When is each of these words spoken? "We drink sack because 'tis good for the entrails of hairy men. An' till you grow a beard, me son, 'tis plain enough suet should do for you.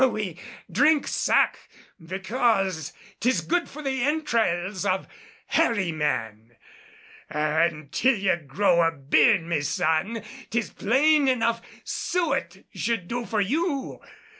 "We 0.01 0.39
drink 0.71 1.07
sack 1.07 1.59
because 2.03 2.91
'tis 3.19 3.41
good 3.41 3.69
for 3.69 3.83
the 3.83 4.01
entrails 4.01 4.83
of 4.83 5.07
hairy 5.45 5.91
men. 5.91 6.57
An' 7.29 7.89
till 7.91 8.15
you 8.17 8.37
grow 8.37 8.81
a 8.81 8.91
beard, 8.91 9.43
me 9.43 9.61
son, 9.61 10.23
'tis 10.49 10.71
plain 10.71 11.27
enough 11.27 11.61
suet 11.83 12.65
should 12.73 13.07
do 13.07 13.27
for 13.27 13.41
you. 13.41 13.99